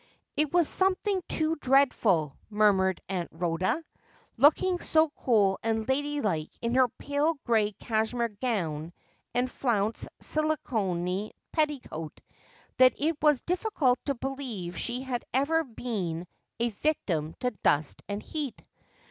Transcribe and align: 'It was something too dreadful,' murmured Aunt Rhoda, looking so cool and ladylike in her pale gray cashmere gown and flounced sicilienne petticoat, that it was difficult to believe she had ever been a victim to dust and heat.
'It 0.35 0.51
was 0.51 0.67
something 0.67 1.21
too 1.29 1.57
dreadful,' 1.57 2.35
murmured 2.49 3.01
Aunt 3.07 3.29
Rhoda, 3.31 3.83
looking 4.35 4.79
so 4.79 5.11
cool 5.15 5.59
and 5.61 5.87
ladylike 5.87 6.49
in 6.59 6.73
her 6.73 6.87
pale 6.87 7.35
gray 7.45 7.73
cashmere 7.73 8.29
gown 8.29 8.93
and 9.35 9.47
flounced 9.51 10.07
sicilienne 10.19 11.29
petticoat, 11.51 12.19
that 12.77 12.95
it 12.97 13.15
was 13.21 13.41
difficult 13.41 13.99
to 14.05 14.15
believe 14.15 14.75
she 14.75 15.03
had 15.03 15.23
ever 15.35 15.63
been 15.63 16.25
a 16.59 16.69
victim 16.69 17.35
to 17.39 17.51
dust 17.61 18.01
and 18.09 18.23
heat. 18.23 18.59